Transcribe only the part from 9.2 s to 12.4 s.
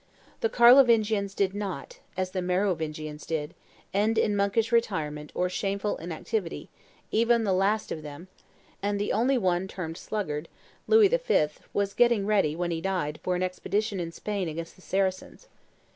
one termed sluggard, Louis V., was getting